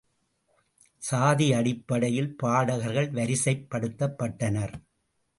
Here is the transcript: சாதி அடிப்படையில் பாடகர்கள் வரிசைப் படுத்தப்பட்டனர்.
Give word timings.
சாதி 1.01 1.53
அடிப்படையில் 1.53 2.35
பாடகர்கள் 2.43 3.09
வரிசைப் 3.11 3.67
படுத்தப்பட்டனர். 3.69 4.73